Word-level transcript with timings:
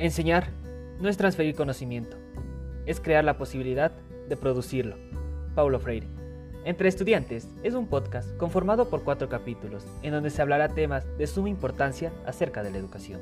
Enseñar 0.00 0.48
no 0.98 1.10
es 1.10 1.18
transferir 1.18 1.54
conocimiento, 1.54 2.16
es 2.86 3.00
crear 3.00 3.22
la 3.22 3.36
posibilidad 3.36 3.92
de 4.30 4.36
producirlo. 4.38 4.96
Paulo 5.54 5.78
Freire. 5.78 6.06
Entre 6.64 6.88
Estudiantes 6.88 7.46
es 7.62 7.74
un 7.74 7.86
podcast 7.86 8.34
conformado 8.38 8.88
por 8.88 9.04
cuatro 9.04 9.28
capítulos 9.28 9.84
en 10.02 10.12
donde 10.12 10.30
se 10.30 10.40
hablará 10.40 10.70
temas 10.70 11.04
de 11.18 11.26
suma 11.26 11.50
importancia 11.50 12.12
acerca 12.24 12.62
de 12.62 12.70
la 12.70 12.78
educación. 12.78 13.20